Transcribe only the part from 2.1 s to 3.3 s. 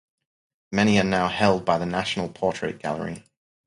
Portrait Gallery.